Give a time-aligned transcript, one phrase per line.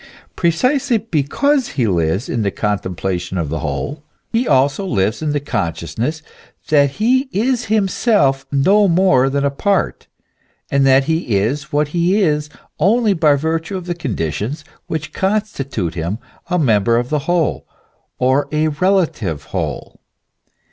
[0.35, 5.21] Precisely because he lives in the contemplation of the w r hole, he also lives
[5.21, 6.23] in the consciousness
[6.69, 10.07] that he is himself no more than a part,
[10.71, 11.99] and that I 170 THE ESSENCE OF CHEISTIANITY.
[11.99, 16.17] he is what he is only by virtue of the conditions which consti tute him
[16.49, 17.67] a member of the whole,
[18.17, 20.01] or a relative whole.